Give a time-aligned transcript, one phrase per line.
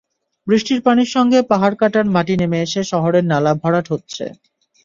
[0.47, 4.23] বৃষ্টির পানির সঙ্গে পাহাড় কাটার মাটি নেমে এসে শহরের নালা ভরাট হচ্ছে।